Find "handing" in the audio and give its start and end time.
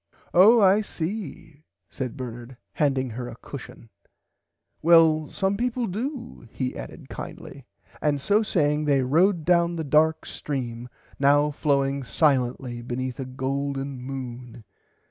2.73-3.11